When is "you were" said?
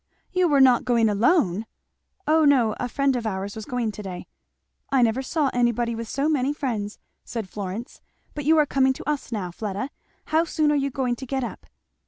0.31-0.61